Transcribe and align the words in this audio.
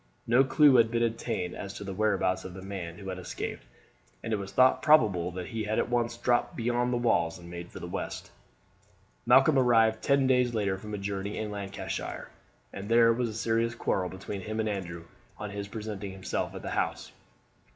No 0.25 0.43
clue 0.43 0.77
had 0.77 0.89
been 0.89 1.03
obtained 1.03 1.55
as 1.55 1.75
to 1.75 1.83
the 1.83 1.93
whereabouts 1.93 2.43
of 2.43 2.55
the 2.55 2.63
man 2.63 2.97
who 2.97 3.09
had 3.09 3.19
escaped, 3.19 3.61
and 4.23 4.33
it 4.33 4.37
was 4.37 4.51
thought 4.51 4.81
probable 4.81 5.29
that 5.33 5.49
he 5.49 5.65
had 5.65 5.77
at 5.77 5.91
once 5.91 6.17
dropped 6.17 6.55
beyond 6.55 6.91
the 6.91 6.97
walls 6.97 7.37
and 7.37 7.51
made 7.51 7.69
for 7.71 7.79
the 7.79 7.85
west. 7.87 8.31
Malcolm 9.27 9.59
arrived 9.59 10.01
ten 10.01 10.25
days 10.25 10.55
later 10.55 10.75
from 10.79 10.95
a 10.95 10.97
journey 10.97 11.37
in 11.37 11.51
Lancashire, 11.51 12.31
and 12.73 12.89
there 12.89 13.13
was 13.13 13.29
a 13.29 13.33
serious 13.35 13.75
quarrel 13.75 14.09
between 14.09 14.41
him 14.41 14.59
and 14.59 14.67
Andrew 14.67 15.03
on 15.37 15.51
his 15.51 15.67
presenting 15.67 16.13
himself 16.13 16.55
at 16.55 16.63
the 16.63 16.71
house. 16.71 17.11